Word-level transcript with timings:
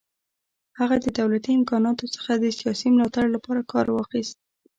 هغه 0.79 0.95
د 1.05 1.07
دولتي 1.19 1.51
امکاناتو 1.59 2.05
څخه 2.15 2.31
د 2.35 2.45
سیاسي 2.59 2.87
ملاتړ 2.95 3.25
لپاره 3.35 3.61
کار 3.71 3.85
واخیست. 3.91 4.37